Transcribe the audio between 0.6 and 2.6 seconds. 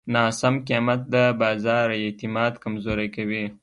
قیمت د بازار اعتماد